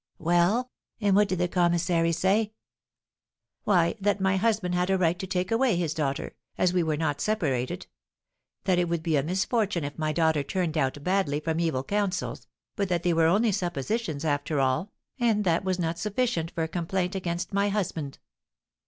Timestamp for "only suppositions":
13.27-14.25